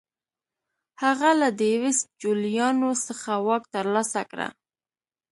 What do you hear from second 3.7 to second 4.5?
ترلاسه کړ